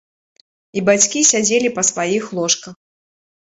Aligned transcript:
І 0.79 0.81
бацькі 0.87 1.19
сядзелі 1.31 1.69
па 1.77 1.85
сваіх 1.91 2.23
ложках. 2.39 2.75